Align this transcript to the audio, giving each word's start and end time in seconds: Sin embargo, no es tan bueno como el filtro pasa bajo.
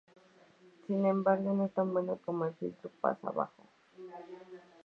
Sin 0.87 1.05
embargo, 1.05 1.53
no 1.53 1.65
es 1.65 1.73
tan 1.75 1.93
bueno 1.93 2.17
como 2.25 2.45
el 2.45 2.55
filtro 2.55 2.89
pasa 3.01 3.29
bajo. 3.29 3.63